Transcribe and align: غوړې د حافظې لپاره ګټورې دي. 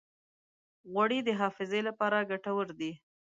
غوړې 0.91 1.19
د 1.23 1.29
حافظې 1.39 1.81
لپاره 1.87 2.27
ګټورې 2.31 2.73
دي. 2.79 2.91